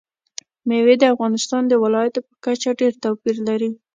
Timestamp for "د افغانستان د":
0.99-1.73